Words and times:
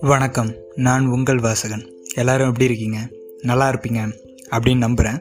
வணக்கம். 0.00 0.54
நான் 0.74 1.06
உங்கள் 1.06 1.38
வாசகன். 1.38 1.92
எல்லாரும் 2.14 2.46
எப்படி 2.46 2.64
இருக்கீங்க? 2.64 2.96
நல்லா 3.42 3.70
இருப்பீங்க 3.70 4.12
அப்படின்னு 4.50 4.76
நம்புகிறேன் 4.76 5.20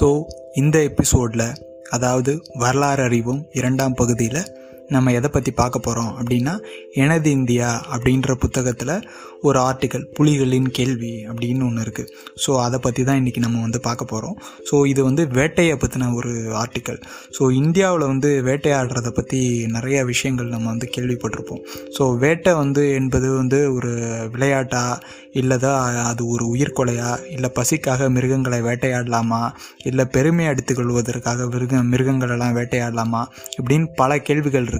ஸோ 0.00 0.24
இந்த 0.54 0.82
எபிசோடில் 0.82 1.54
அதாவது 1.90 2.42
வரலாறு 2.54 3.02
அறிவும் 3.02 3.46
இரண்டாம் 3.52 3.94
பகுதியில் 3.94 4.57
நம்ம 4.90 5.12
எதை 5.12 5.30
பற்றி 5.30 5.50
பார்க்க 5.52 5.78
போகிறோம் 5.78 6.12
அப்படின்னா 6.18 6.58
எனது 6.94 7.30
இந்தியா 7.30 7.82
அப்படின்ற 7.92 8.34
புத்தகத்தில் 8.34 9.04
ஒரு 9.42 9.58
ஆர்டிக்கல் 9.58 10.06
புலிகளின் 10.18 10.70
கேள்வி 10.70 11.24
அப்படின்னு 11.24 11.62
ஒன்று 11.62 11.82
இருக்குது 11.82 12.08
ஸோ 12.46 12.50
அதை 12.56 12.78
பற்றி 12.78 13.04
தான் 13.04 13.16
இன்றைக்கி 13.16 13.38
நம்ம 13.38 13.60
வந்து 13.60 13.80
பார்க்க 13.80 14.04
போகிறோம் 14.04 14.38
ஸோ 14.70 14.86
இது 14.86 15.04
வந்து 15.04 15.26
வேட்டையை 15.26 15.76
பற்றின 15.76 16.14
ஒரு 16.14 16.52
ஆர்டிக்கல் 16.52 17.00
ஸோ 17.38 17.50
இந்தியாவில் 17.52 18.06
வந்து 18.06 18.42
வேட்டையாடுறதை 18.42 19.08
பற்றி 19.08 19.66
நிறைய 19.66 20.04
விஷயங்கள் 20.04 20.48
நம்ம 20.48 20.68
வந்து 20.68 20.88
கேள்விப்பட்டிருப்போம். 20.96 21.62
ஸோ 21.98 22.18
வேட்டை 22.18 22.54
வந்து 22.54 22.94
என்பது 22.94 23.32
வந்து 23.32 23.74
ஒரு 23.74 23.92
விளையாட்டா 24.32 24.98
இல்லைதா 25.34 26.02
அது 26.02 26.26
ஒரு 26.26 26.56
உயிர்கொலையா 26.56 27.30
இல்லை 27.30 27.50
பசிக்காக 27.54 28.10
மிருகங்களை 28.10 28.60
வேட்டையாடலாமா 28.60 29.50
இல்லை 29.84 30.06
பெருமை 30.06 30.46
எடுத்துக்கொள்வதற்காக 30.46 31.48
மிருக 31.48 31.82
மிருகங்களெல்லாம் 31.82 32.56
வேட்டையாடலாமா 32.56 33.24
இப்படின்னு 33.58 33.86
பல 33.96 34.18
கேள்விகள் 34.18 34.64
இருக்குது 34.64 34.77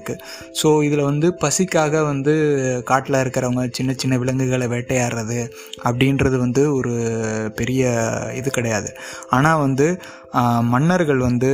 ஸோ 0.59 0.67
இதில் 0.87 1.07
வந்து 1.09 1.27
பசிக்காக 1.43 2.03
வந்து 2.11 2.33
காட்டில் 2.89 3.19
இருக்கிறவங்க 3.21 3.63
சின்ன 3.77 3.93
சின்ன 4.01 4.17
விலங்குகளை 4.21 4.67
வேட்டையாடுறது 4.73 5.39
அப்படின்றது 5.87 6.37
வந்து 6.45 6.63
ஒரு 6.73 6.93
பெரிய 7.59 7.91
இது 8.39 8.49
கிடையாது. 8.51 8.91
ஆனால் 9.37 9.63
வந்து 9.65 9.87
மன்னர்கள் 10.73 11.21
வந்து 11.29 11.49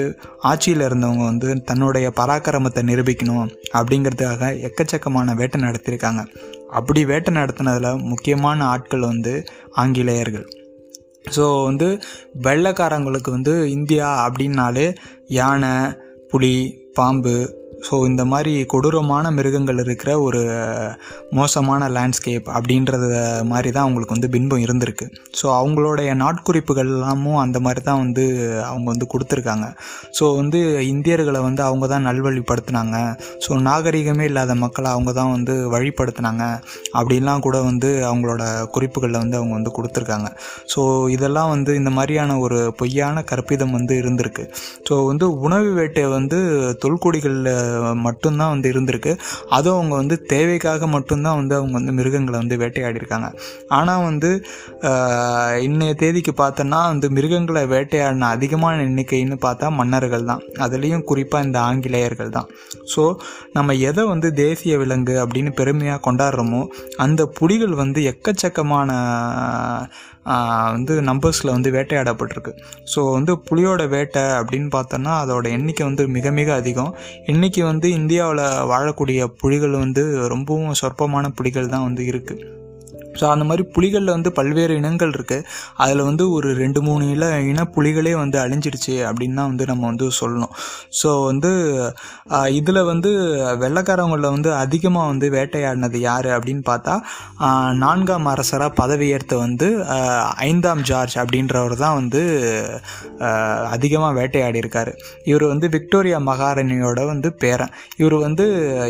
ஆட்சியில் 0.50 0.88
இருந்தவங்க 0.88 1.26
வந்து 1.32 1.50
தன்னுடைய 1.70 2.08
பராக்கிரமத்தை 2.20 2.84
நிரூபிக்கணும் 2.92 3.48
அப்படிங்கிறதுக்காக 3.78 4.52
எக்கச்சக்கமான 4.70 5.36
வேட்டை 5.42 5.60
நடத்தியிருக்காங்க. 5.62 6.24
அப்படி 6.80 7.02
வேட்டை 7.12 7.32
நடத்தினதில் 7.34 8.04
முக்கியமான 8.12 8.60
ஆட்கள் 8.74 9.10
வந்து 9.12 9.34
ஆங்கிலேயர்கள். 9.84 10.48
ஸோ 11.36 11.46
வந்து 11.68 11.88
வெள்ளைக்காரங்களுக்கு 12.48 13.30
வந்து 13.38 13.54
இந்தியா 13.78 14.08
அப்படின்னாலே 14.26 14.88
யானை 15.38 15.76
புலி 16.32 16.56
பாம்பு 16.98 17.36
ஸோ 17.88 17.96
இந்த 18.10 18.24
மாதிரி 18.34 18.54
கொடூரமான 18.74 19.32
மிருகங்கள் 19.38 19.82
இருக்கிற 19.86 20.12
ஒரு 20.28 20.42
மோசமான 21.38 21.90
லேண்ட்ஸ்கேப் 21.96 22.48
அப்படின்றத 22.58 23.06
மாதிரி 23.52 23.70
தான் 23.76 23.86
அவங்களுக்கு 23.86 24.16
வந்து 24.18 24.30
பின்பம் 24.36 24.64
இருந்திருக்கு. 24.66 25.06
ஸோ 25.40 25.46
அவங்களுடைய 25.60 26.10
நாட்குறிப்புகள் 26.24 26.92
எல்லாமும் 26.96 27.40
அந்த 27.44 27.58
மாதிரி 27.66 27.82
தான் 27.90 28.02
வந்து 28.04 28.24
அவங்க 28.70 28.88
வந்து 28.94 29.08
கொடுத்துருக்காங்க. 29.14 29.68
ஸோ 30.20 30.26
வந்து 30.40 30.60
இந்தியர்களை 30.94 31.42
வந்து 31.48 31.64
அவங்க 31.68 31.86
தான் 31.94 32.08
நல்வழிப்படுத்தினாங்க. 32.10 32.96
ஸோ 33.46 33.60
நாகரிகமே 33.68 34.26
இல்லாத 34.32 34.56
மக்களை 34.64 34.90
அவங்க 34.96 35.14
தான் 35.20 35.34
வந்து 35.36 35.56
வழிப்படுத்தினாங்க 35.76 36.44
அப்படின்லாம் 37.00 37.46
கூட 37.48 37.58
வந்து 37.70 37.92
அவங்களோட 38.10 38.44
குறிப்புகளில் 38.78 39.22
வந்து 39.24 39.40
அவங்க 39.40 39.54
வந்து 39.60 39.76
கொடுத்துருக்காங்க. 39.78 40.30
ஸோ 40.74 40.82
இதெல்லாம் 41.16 41.52
வந்து 41.56 41.72
இந்த 41.82 41.94
மாதிரியான 41.98 42.40
ஒரு 42.46 42.60
பொய்யான 42.82 43.24
கற்பிதம் 43.32 43.76
வந்து 43.80 43.94
இருந்திருக்கு. 44.04 44.46
ஸோ 44.90 44.94
வந்து 45.12 45.26
உணவு 45.46 45.70
வேட்டை 45.80 46.06
வந்து 46.18 46.40
தொல்குடிகளில் 46.84 47.52
மட்டும்தான் 48.06 48.52
வந்து 48.54 48.68
இருந்திருக்கு. 48.74 49.14
அதுவும் 49.58 49.78
அவங்க 49.80 49.96
வந்து 50.02 50.18
தேவைக்காக 50.34 50.88
மட்டும்தான் 50.96 51.38
வந்து 51.42 51.56
அவங்க 51.60 51.76
வந்து 51.80 51.96
மிருகங்களை 52.00 52.38
வந்து 52.42 52.58
வேட்டையாடிருக்காங்க 52.64 53.30
ஆனால் 53.78 54.06
வந்து 54.10 54.32
இன்னைய 55.68 55.94
தேதிக்கு 56.04 56.34
பார்த்தோன்னா 56.44 56.80
வந்து 56.94 57.10
மிருகங்களை 57.18 57.64
வேட்டையாடின 57.76 58.30
அதிகமான 58.36 58.84
எண்ணிக்கைன்னு 58.88 59.38
பார்த்தா 59.48 59.70
மன்னர்கள் 59.80 60.30
தான். 60.32 60.44
அதுலேயும் 60.66 61.06
குறிப்பாக 61.12 61.48
இந்த 61.48 61.60
ஆங்கிலேயர்கள் 61.70 62.36
தான். 62.38 62.50
ஸோ 62.94 63.04
நம்ம 63.58 63.76
எதை 63.90 64.04
வந்து 64.14 64.28
தேசிய 64.44 64.74
விலங்கு 64.84 65.16
அப்படின்னு 65.24 65.54
பெருமையாக 65.62 66.04
கொண்டாடுறோமோ 66.08 66.62
அந்த 67.06 67.22
புலிகள் 67.40 67.74
வந்து 67.84 68.02
எக்கச்சக்கமான 68.12 68.92
வந்து 70.72 71.02
நம்பர்ஸில் 71.02 71.52
வந்து 71.52 71.72
வேட்டையாடப்பட்டிருக்கு. 71.72 72.52
ஸோ 72.96 73.12
வந்து 73.12 73.34
புலியோட 73.50 73.88
வேட்டை 73.88 74.22
அப்படின்னு 74.22 74.70
பார்த்தோன்னா 74.78 75.14
அதோட 75.24 75.50
எண்ணிக்கை 75.50 75.86
வந்து 75.86 76.08
மிக 76.08 76.32
மிக 76.32 76.54
அதிகம். 76.54 76.96
இன்றைக்கி 77.26 77.64
வந்து 77.64 77.90
இந்தியாவில் 77.92 78.46
வாழக்கூடிய 78.74 79.28
புலிகள் 79.44 79.70
வந்து 79.70 80.28
ரொம்பவும் 80.28 80.74
சொற்பமான 80.74 81.30
புலிகள் 81.30 81.70
தான் 81.70 81.84
வந்து 81.84 82.06
இருக்குது 82.06 82.64
ஸோ 83.20 83.26
அந்த 83.34 83.46
மாதிரி 83.50 83.66
புலிகளில் 83.76 84.14
வந்து 84.16 84.32
பல்வேறு 84.40 84.74
இனங்கள் 84.82 85.14
இருக்குது 85.18 85.46
அதில் 85.84 86.04
வந்து 86.10 86.24
ஒரு 86.38 86.50
ரெண்டு 86.62 86.80
மூணு 86.88 87.06
இல 87.16 87.26
இன 87.52 87.66
புலிகளே 87.76 88.14
வந்து 88.24 88.38
அழிஞ்சிடுச்சு 88.44 88.96
அப்படின்னு 89.10 89.38
தான் 89.40 89.50
வந்து 89.52 89.66
நம்ம 89.72 89.86
வந்து 89.92 90.08
சொல்லணும். 90.20 90.54
ஸோ 91.00 91.10
வந்து 91.30 91.52
இதில் 92.60 92.82
வந்து 92.92 93.12
வெள்ளக்காரங்களில் 93.64 94.34
வந்து 94.36 94.52
அதிகமாக 94.64 95.12
வந்து 95.12 95.28
வேட்டையாடினது 95.38 96.00
யார் 96.08 96.30
அப்படின்னு 96.38 96.64
பார்த்தா 96.72 96.96
நான்காம் 97.84 98.30
அரசராக 98.34 98.72
பதவியேற்ற 98.82 99.34
வந்து 99.46 99.68
ஐந்தாம் 100.48 100.84
ஜார்ஜ் 100.90 101.16
அப்படின்றவர் 101.22 101.76
தான் 101.84 101.98
வந்து 102.00 102.22
அதிகமாக 103.76 104.14
வேட்டையாடிருக்கார் 104.20 104.92
இவர் 105.30 105.46
வந்து 105.54 105.68
விக்டோரியா 105.76 106.20
மகாராணியோட 106.30 107.00
வந்து 107.12 107.30
பேரன். 107.44 107.74
இவர் 108.02 108.18
வந்து 108.26 108.46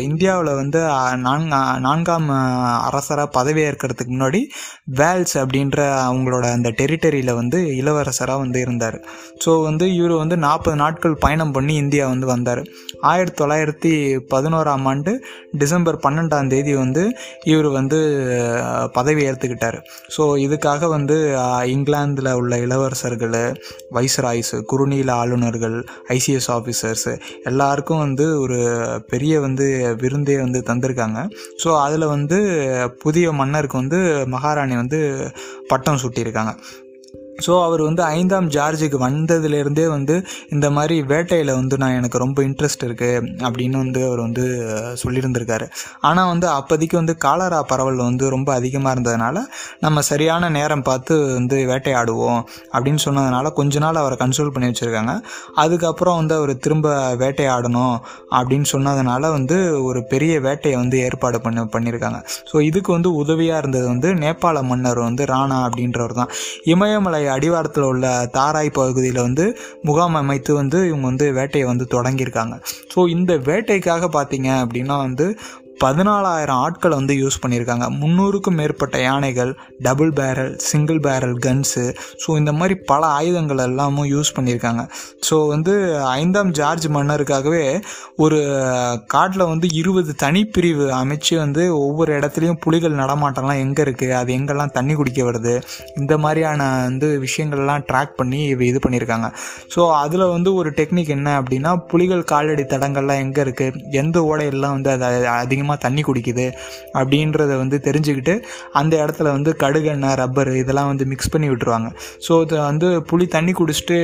இந்தியாவில் 0.08 0.52
வந்து 0.60 0.80
நான்கா 1.26 1.60
நான்காம் 1.86 2.28
அரசராக 2.88 3.28
பதவியேற்கிறதுக்கு 3.38 4.15
முன்னாடி 4.16 4.42
வேல்ஸ் 4.98 5.34
அப்படின்ற 5.42 5.78
அவங்களோட 6.08 6.44
அந்த 6.56 6.68
டெரிட்டரியில் 6.80 7.32
வந்து 7.38 7.58
இளவரசராக 7.80 8.42
வந்து 8.44 8.58
இருந்தார். 8.64 8.98
ஸோ 9.44 9.50
வந்து 9.68 9.86
இவர் 9.96 10.14
வந்து 10.22 10.36
நாற்பது 10.44 10.76
நாட்கள் 10.82 11.14
பயணம் 11.24 11.54
பண்ணி 11.56 11.74
இந்தியா 11.84 12.04
வந்து 12.12 12.26
வந்தார். 12.32 12.62
ஆயிரத்தி 13.12 13.38
தொள்ளாயிரத்தி 13.40 13.92
பதினோராம் 14.32 14.86
ஆண்டு 14.92 15.12
டிசம்பர் 15.62 15.98
பன்னெண்டாம் 16.04 16.50
தேதி 16.52 16.72
வந்து 16.82 17.02
இவர் 17.52 17.68
வந்து 17.78 17.98
பதவி 18.98 19.22
ஏற்றுக்கிட்டார் 19.28 19.78
ஸோ 20.16 20.22
இதுக்காக 20.46 20.88
வந்து 20.96 21.16
இங்கிலாந்தில் 21.74 22.30
உள்ள 22.40 22.54
இளவரசர்கள் 22.66 23.36
வைஸ்ராய்ஸ் 23.96 24.54
குறுநீல 24.72 25.10
ஆளுநர்கள் 25.22 25.76
ஐசிஎஸ் 26.16 26.50
ஆஃபீஸர்ஸ் 26.56 27.08
எல்லாருக்கும் 27.50 28.02
வந்து 28.06 28.26
ஒரு 28.44 28.58
பெரிய 29.12 29.34
வந்து 29.46 29.66
விருந்தே 30.02 30.36
வந்து 30.44 30.60
தந்திருக்காங்க. 30.70 31.18
ஸோ 31.62 31.68
அதில் 31.84 32.06
வந்து 32.14 32.38
புதிய 33.04 33.26
மன்னருக்கு 33.40 33.76
வந்து 33.82 34.00
மகாராணி 34.26 34.74
வந்து 34.74 35.30
பட்டம் 35.68 35.96
சூட்டியிருக்காங்க. 35.96 36.52
ஸோ 37.44 37.52
அவர் 37.64 37.82
வந்து 37.86 38.02
ஐந்தாம் 38.16 38.48
ஜார்ஜுக்கு 38.56 38.98
வந்ததுலேருந்தே 39.04 39.86
வந்து 39.94 40.14
இந்த 40.54 40.66
மாதிரி 40.76 40.96
வேட்டையில் 41.12 41.52
வந்து 41.58 41.76
நான் 41.82 41.96
எனக்கு 41.98 42.18
ரொம்ப 42.24 42.38
இன்ட்ரெஸ்ட் 42.48 42.84
இருக்குது 42.88 43.30
அப்படின்னு 43.46 43.76
வந்து 43.82 44.00
அவர் 44.08 44.20
வந்து 44.26 44.44
சொல்லியிருந்திருக்காரு. 45.02 45.66
ஆனால் 46.08 46.30
வந்து 46.32 46.46
அப்போதைக்கு 46.58 46.96
வந்து 47.00 47.14
காலரா 47.24 47.60
பரவல் 47.72 48.00
வந்து 48.08 48.24
ரொம்ப 48.36 48.48
அதிகமாக 48.60 48.94
இருந்ததுனால 48.96 49.36
நம்ம 49.84 50.02
சரியான 50.10 50.50
நேரம் 50.58 50.84
பார்த்து 50.88 51.14
வந்து 51.38 51.58
வேட்டையாடுவோம் 51.72 52.40
அப்படின்னு 52.74 53.02
சொன்னதுனால 53.06 53.52
கொஞ்ச 53.60 53.78
நாள் 53.84 54.00
அவரை 54.02 54.18
கன்சோல் 54.22 54.52
பண்ணி 54.54 54.70
வச்சுருக்காங்க. 54.70 55.14
அதுக்கப்புறம் 55.64 56.18
வந்து 56.20 56.34
அவர் 56.40 56.54
திரும்ப 56.66 56.88
வேட்டையாடணும் 57.24 57.96
அப்படின்னு 58.38 58.68
சொன்னதுனால 58.74 59.30
வந்து 59.36 59.58
ஒரு 59.88 60.02
பெரிய 60.14 60.34
வேட்டையை 60.48 60.76
வந்து 60.82 60.96
ஏற்பாடு 61.06 61.40
பண்ணி 61.46 61.64
பண்ணியிருக்காங்க. 61.76 62.20
ஸோ 62.50 62.56
இதுக்கு 62.70 62.90
வந்து 62.96 63.12
உதவியாக 63.22 63.62
இருந்தது 63.62 63.86
வந்து 63.92 64.08
நேபாள 64.24 64.56
மன்னர் 64.70 65.00
வந்து 65.08 65.24
ராணா 65.34 65.60
அப்படின்றவர் 65.68 66.18
தான் 66.20 66.32
இமயமலை 66.74 67.22
அடிவாரத்தில் 67.34 67.88
உள்ள 67.90 68.06
தாராய் 68.36 68.76
பகுதியில் 68.78 69.20
வந்து 69.26 69.44
முகாம் 69.82 70.18
அமைத்து 70.22 70.54
வந்து 70.54 70.80
இவங்க 70.88 71.06
வந்து 71.12 71.28
வேட்டையை 71.32 71.66
வந்து 71.72 71.86
தொடங்கியிருக்காங்க. 71.94 72.56
ஸோ 72.94 73.08
இந்த 73.08 73.34
வேட்டைக்காக 73.50 74.08
பார்த்தீங்க 74.18 74.50
அப்படின்னா 74.64 74.98
வந்து 75.06 75.28
பதினாலாயிரம் 75.82 76.60
ஆட்களை 76.66 76.94
வந்து 76.96 77.14
யூஸ் 77.14 77.40
பண்ணியிருக்காங்க. 77.42 77.86
முந்நூறுக்கும் 78.00 78.56
மேற்பட்ட 78.60 78.96
யானைகள் 79.00 79.50
double 79.86 80.12
barrel 80.18 80.52
single 80.68 81.00
barrel 81.06 81.34
guns 81.46 81.84
so 82.22 82.28
இந்த 82.40 82.52
மாதிரி 82.52 82.74
பல 82.90 83.02
ஆயுதங்கள் 83.18 83.64
எல்லாமும் 83.66 84.08
யூஸ் 84.14 84.34
பண்ணியிருக்காங்க. 84.36 84.84
ஸோ 85.28 85.36
வந்து 85.48 85.74
ஐந்தாம் 86.20 86.50
ஜார்ஜ் 86.50 86.86
மன்னருக்காகவே 86.88 87.64
ஒரு 88.24 88.38
காட்டில் 89.06 89.44
வந்து 89.52 89.66
இருபது 89.80 90.12
தனிப்பிரிவு 90.22 90.86
அமைச்சு 91.00 91.34
வந்து 91.36 91.62
ஒவ்வொரு 91.78 92.10
இடத்துலையும் 92.18 92.60
புலிகள் 92.64 92.98
நடமாட்டம்லாம் 93.02 93.62
எங்கே 93.64 93.82
இருக்குது 93.82 94.14
அது 94.20 94.30
எங்கெல்லாம் 94.38 94.74
தண்ணி 94.76 94.94
குடிக்க 94.94 95.20
வருது? 95.30 95.54
இந்த 95.96 96.14
மாதிரியான 96.24 96.68
வந்து 96.88 97.08
விஷயங்கள்லாம் 97.26 97.84
ட்ராக் 97.90 98.16
பண்ணி 98.16 98.40
இது 98.70 98.80
பண்ணியிருக்காங்க 98.84 99.28
ஸோ 99.74 99.80
அதில் 100.02 100.26
வந்து 100.34 100.52
ஒரு 100.54 100.70
டெக்னிக் 100.70 101.12
என்ன 101.16 101.28
அப்படின்னா 101.40 101.72
புலிகள் 101.92 102.24
காலடி 102.32 102.64
தடங்கள்லாம் 102.74 103.22
எங்கே 103.24 103.42
இருக்குது 103.46 103.82
எந்த 104.02 104.16
ஓடையெல்லாம் 104.30 104.74
வந்து 104.76 104.90
அது 104.96 105.28
அதிகமாக 105.42 105.78
தண்ணி 105.86 106.02
குடிக்குது? 106.02 106.46
அப்படின்றத 106.98 107.52
வந்து 107.62 107.76
தெரிஞ்சுக்கிட்டு 107.88 108.34
அந்த 108.72 108.94
இடத்துல 109.04 109.30
வந்து 109.36 109.50
கடுகெண்ணெய் 109.62 110.16
ரப்பர் 110.20 110.50
இதெல்லாம் 110.62 110.90
வந்து 110.92 111.04
மிக்ஸ் 111.12 111.30
பண்ணி 111.30 111.48
விட்டுருவாங்க. 111.50 111.88
ஸோ 112.26 112.32
இது 112.44 112.56
வந்து 112.70 112.88
புளி 113.10 113.26
தண்ணி 113.36 113.52
குடிச்சிட்டு 113.52 113.98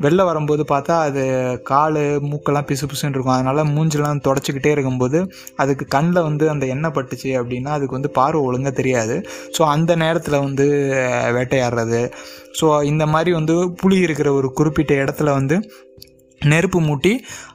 வெளில 0.00 0.24
வரும்போது 0.24 0.62
பார்த்தா 0.72 0.94
அது 1.08 1.22
கால் 1.62 2.00
மூக்கெல்லாம் 2.30 2.66
பிசு 2.70 2.86
பிசுன்னு 2.90 3.16
இருக்கும். 3.16 3.36
அதனால் 3.36 3.70
மூஞ்செல்லாம் 3.74 4.22
தொடச்சிக்கிட்டே 4.28 4.72
இருக்கும்போது 4.76 5.18
அதுக்கு 5.56 5.86
கண்ணில் 5.94 6.26
வந்து 6.28 6.44
அந்த 6.50 6.66
எண்ணெய் 6.66 6.94
பட்டுச்சு 6.96 7.30
அப்படின்னா 7.40 7.72
அதுக்கு 7.76 7.98
வந்து 7.98 8.10
பார்வை 8.10 8.42
ஒழுங்காக 8.48 8.74
தெரியாது. 8.80 9.16
ஸோ 9.58 9.62
அந்த 9.74 9.96
நேரத்தில் 9.96 10.42
வந்து 10.46 10.66
வேட்டையாடுறது. 11.38 12.02
ஸோ 12.60 12.66
இந்த 12.84 13.06
மாதிரி 13.06 13.32
வந்து 13.32 13.56
புளி 13.82 13.98
இருக்கிற 14.00 14.28
ஒரு 14.32 14.50
குறிப்பிட்ட 14.52 14.94
இடத்துல 15.04 15.30
வந்து 15.32 15.58
நெருப்பு 16.52 16.80
மூட்டி 16.86 17.12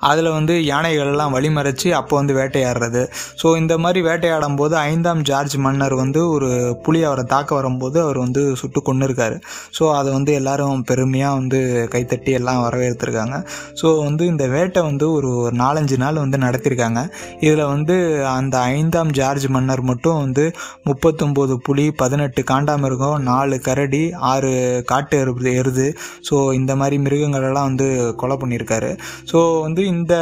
அதில் 0.10 0.30
வந்து 0.38 0.54
யானைகள்லாம் 0.72 1.34
வழிமறைச்சி 1.36 1.90
அப்போ 2.00 2.14
வந்து 2.20 2.34
வேட்டையாடுறது. 2.40 3.02
ஸோ 3.42 3.48
இந்த 3.62 3.74
மாதிரி 3.84 4.00
வேட்டையாடும் 4.08 4.58
போது 4.62 4.76
ஐந்தாம் 4.92 5.22
ஜார்ஜ் 5.30 5.56
மன்னர் 5.66 5.96
வந்து 5.96 6.22
ஒரு 6.30 6.50
புலி 6.86 7.02
அவரை 7.04 7.24
தாக்க 7.34 7.52
வரும்போது 7.56 7.98
அவர் 8.06 8.20
வந்து 8.26 8.42
சுட்டு 8.62 8.82
கொண்டு 8.82 9.06
இருக்காரு 9.08 9.38
ஸோ 9.78 9.84
அதை 10.00 10.10
வந்து 10.18 10.32
எல்லாரும் 10.40 10.84
பெருமையாக 10.84 11.38
வந்து 11.40 11.60
கைத்தட்டி 11.94 12.34
எல்லாம் 12.40 12.62
வரவேற்றுருக்காங்க 12.66 13.38
ஸோ 13.82 13.88
வந்து 14.04 14.24
இந்த 14.26 14.46
வேட்டை 14.48 14.84
வந்து 14.90 15.06
ஒரு 15.12 15.32
நாலஞ்சு 15.62 15.98
நாள் 15.98 16.22
வந்து 16.24 16.38
நடத்தியிருக்காங்க 16.38 17.00
இதில் 17.46 17.66
வந்து 17.74 17.96
அந்த 18.36 18.56
ஐந்தாம் 18.76 19.14
ஜார்ஜ் 19.20 19.48
மன்னர் 19.48 19.84
மட்டும் 19.84 20.20
வந்து 20.24 20.46
முப்பத்தொம்போது 20.90 21.54
புலி 21.68 21.86
பதினெட்டு 22.02 22.42
காண்டாமிருகம் 22.52 23.18
நாலு 23.30 23.56
கரடி 23.68 24.04
ஆறு 24.32 24.52
காட்டு 24.92 25.16
எருது 25.22 25.52
எருது. 25.62 25.88
ஸோ 26.30 26.36
இந்த 26.54 26.72
மாதிரி 26.76 26.98
மிருகங்களெல்லாம் 27.06 27.68
வந்து 27.70 27.88
கொலை 28.22 28.36
பண்ணியிருக்காரு 28.42 28.81
ஸோ 29.32 29.40
வந்து 29.66 29.82
இந்த 29.94 30.14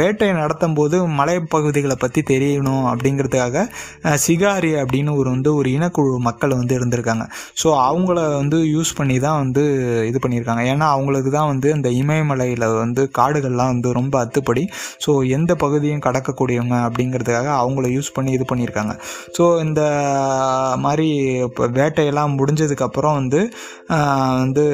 வேட்டை 0.00 0.28
நடத்தும் 0.40 0.76
போது 0.78 0.96
மலைப்பகுதிகளை 1.18 1.96
பற்றி 2.04 2.22
தெரியணும் 2.32 2.86
அப்படிங்கிறதுக்காக 2.92 3.64
சிகாரி 4.24 4.72
அப்படின்னு 4.82 5.12
ஒரு 5.20 5.28
வந்து 5.34 5.50
ஒரு 5.58 5.68
இனக்குழு 5.76 6.18
மக்கள் 6.28 6.56
வந்து 6.60 6.74
இருந்திருக்காங்க. 6.78 7.24
ஸோ 7.62 7.68
அவங்கள 7.88 8.18
வந்து 8.40 8.58
யூஸ் 8.74 8.92
பண்ணி 8.98 9.16
தான் 9.26 9.38
வந்து 9.42 9.64
இது 10.10 10.18
பண்ணியிருக்காங்க. 10.24 10.62
ஏன்னா 10.72 10.88
அவங்களுக்கு 10.96 11.30
தான் 11.38 11.50
வந்து 11.52 11.68
அந்த 11.76 11.88
இமயமலையில் 12.02 12.66
வந்து 12.82 13.04
காடுகள்லாம் 13.18 13.72
வந்து 13.74 13.90
ரொம்ப 14.00 14.14
அத்துப்படி. 14.24 14.64
ஸோ 15.06 15.12
எந்த 15.38 15.54
பகுதியும் 15.64 16.04
கடக்கக்கூடியவங்க 16.06 16.76
அப்படிங்கிறதுக்காக 16.88 17.50
அவங்கள 17.62 17.86
யூஸ் 17.96 18.14
பண்ணி 18.16 18.32
இது 18.38 18.46
பண்ணியிருக்காங்க. 18.52 18.94
ஸோ 19.38 19.44
இந்த 19.66 19.82
மாதிரி 20.86 21.08
இப்போ 21.48 21.64
வேட்டையெல்லாம் 21.80 22.36
முடிஞ்சதுக்கப்புறம் 22.40 23.16
வந்து 23.20 23.40
வந்து 24.44 24.64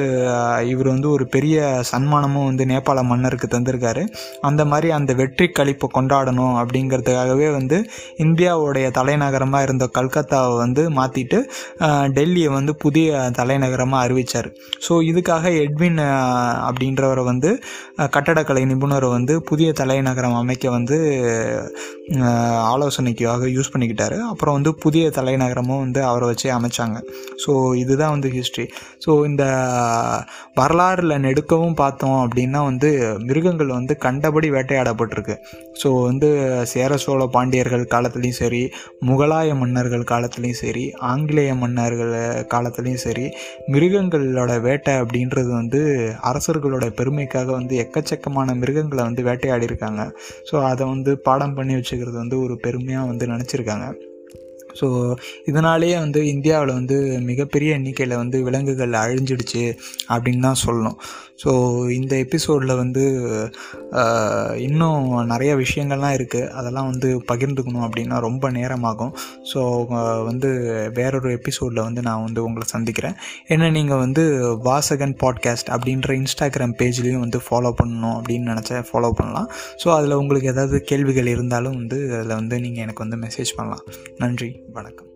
இவர் 0.71 0.89
வந்து 0.93 1.09
ஒரு 1.15 1.25
பெரிய 1.35 1.57
சன்மானமும் 1.91 2.47
வந்து 2.49 2.63
நேபாள 2.71 2.99
மன்னருக்கு 3.11 3.47
தந்திருக்காரு. 3.55 4.03
அந்த 4.49 4.61
மாதிரி 4.71 4.89
அந்த 4.97 5.11
வெற்றி 5.21 5.47
கழிப்பை 5.59 5.89
கொண்டாடணும் 5.97 6.55
அப்படிங்கிறதுக்காகவே 6.61 7.49
வந்து 7.57 7.79
இந்தியாவுடைய 8.25 8.87
தலைநகரமாக 8.99 9.67
இருந்த 9.67 9.87
கல்கத்தாவை 9.97 10.55
வந்து 10.63 10.85
மாற்றிட்டு 10.99 11.39
டெல்லியை 12.17 12.49
வந்து 12.57 12.75
புதிய 12.85 13.21
தலைநகரமாக 13.39 14.05
அறிவித்தார் 14.05 14.49
ஸோ 14.87 14.93
இதுக்காக 15.11 15.51
எட்வின் 15.63 15.99
அப்படின்றவரை 16.67 17.23
வந்து 17.31 17.49
கட்டடக்கலை 18.15 18.63
நிபுணரை 18.71 19.09
வந்து 19.17 19.33
புதிய 19.49 19.69
தலைநகரம் 19.81 20.37
அமைக்க 20.41 20.69
வந்து 20.77 20.97
ஆலோசனைக்காக 22.73 23.49
யூஸ் 23.55 23.71
பண்ணிக்கிட்டாரு. 23.73 24.17
அப்புறம் 24.31 24.55
வந்து 24.57 24.71
புதிய 24.83 25.03
தலைநகரமும் 25.17 25.81
வந்து 25.83 26.01
அவரை 26.09 26.25
வச்சே 26.29 26.49
அமைச்சாங்க. 26.57 26.97
ஸோ 27.43 27.51
இதுதான் 27.83 28.13
வந்து 28.15 28.29
ஹிஸ்ட்ரி 28.37 28.65
ஸோ 29.05 29.11
இந்த 29.29 29.43
வரலாறுல 30.59 31.13
நெடுக்கவும் 31.25 31.77
பார்த்தோம் 31.83 32.19
அப்படின்னா 32.23 32.61
வந்து 32.71 32.89
மிருகங்கள் 33.27 33.71
வந்து 33.77 33.93
கண்டபடி 34.05 34.49
வேட்டையாடப்பட்டிருக்கு. 34.55 35.35
ஸோ 35.81 35.89
வந்து 36.07 36.29
சேர 36.73 36.91
சோழ 37.03 37.27
பாண்டியர்கள் 37.35 37.85
காலத்துலேயும் 37.93 38.39
சரி 38.41 38.61
முகலாய 39.09 39.55
மன்னர்கள் 39.61 40.05
காலத்துலேயும் 40.13 40.61
சரி 40.63 40.85
ஆங்கிலேய 41.11 41.51
மன்னர்கள் 41.63 42.13
காலத்துலேயும் 42.55 43.03
சரி 43.05 43.25
மிருகங்களோட 43.75 44.53
வேட்டை 44.67 44.95
அப்படின்றது 45.03 45.51
வந்து 45.61 45.81
அரசர்களோட 46.31 46.87
பெருமைக்காக 46.99 47.49
வந்து 47.59 47.75
எக்கச்சக்கமான 47.85 48.55
மிருகங்களை 48.61 49.03
வந்து 49.09 49.27
வேட்டையாடி 49.29 49.69
இருக்காங்க 49.71 50.01
ஸோ 50.51 50.55
அதை 50.71 50.83
வந்து 50.93 51.13
பாடம் 51.27 51.57
பண்ணி 51.59 51.75
வச்சுக்கிறது 51.79 52.17
வந்து 52.23 52.39
ஒரு 52.45 52.55
பெருமையாக 52.65 53.09
வந்து 53.11 53.31
நினச்சிருக்காங்க. 53.33 53.87
ஸோ 54.79 55.15
இதனாலேயே 55.45 55.97
வந்து 55.97 56.27
இந்தியாவில் 56.27 56.77
வந்து 56.79 56.97
மிகப்பெரிய 57.29 57.77
எண்ணிக்கையில் 57.79 58.21
வந்து 58.23 58.43
விலங்குகள் 58.43 59.01
அழிஞ்சிடுச்சு 59.03 59.77
அப்படின்னு 60.13 60.39
தான் 60.39 60.63
சொல்லணும். 60.65 60.97
ஸோ 61.43 61.51
இந்த 61.97 62.15
எபிசோடில் 62.23 62.79
வந்து 62.81 63.03
இன்னும் 64.57 65.07
நிறைய 65.31 65.55
விஷயங்கள்லாம் 65.55 66.15
இருக்குது 66.17 66.49
அதெல்லாம் 66.49 66.89
வந்து 66.91 67.23
பகிர்ந்துக்கணும் 67.31 67.85
அப்படின்னா 67.87 68.19
ரொம்ப 68.19 68.51
நேரமாகும். 68.51 69.13
ஸோ 69.53 69.59
வந்து 70.29 70.49
வேறொரு 70.93 71.31
எபிசோடில் 71.31 71.85
வந்து 71.87 72.01
நான் 72.01 72.23
வந்து 72.23 72.43
உங்களை 72.43 72.67
சந்திக்கிறேன். 72.75 73.17
ஏன்னா 73.47 73.69
நீங்கள் 73.71 73.97
வந்து 73.97 74.23
வாசகன் 74.69 75.15
பாட்காஸ்ட் 75.23 75.71
அப்படின்ற 75.77 76.11
இன்ஸ்டாகிராம் 76.21 76.77
பேஜ்லேயும் 76.81 77.19
வந்து 77.19 77.41
ஃபாலோ 77.47 77.71
பண்ணணும் 77.81 78.15
அப்படின்னு 78.19 78.51
நினச்சா 78.53 78.83
ஃபாலோ 78.91 79.11
பண்ணலாம். 79.11 79.49
ஸோ 79.83 79.89
அதில் 79.97 80.19
உங்களுக்கு 80.21 80.47
ஏதாவது 80.47 80.81
கேள்விகள் 80.81 81.27
இருந்தாலும் 81.27 81.77
வந்து 81.81 81.99
அதில் 82.19 82.37
வந்து 82.41 82.59
நீங்கள் 82.59 82.83
எனக்கு 82.85 83.03
வந்து 83.07 83.17
மெசேஜ் 83.25 83.53
பண்ணலாம். 83.57 83.83
நன்றி. 84.17 84.51
வணக்கம். 84.67 85.12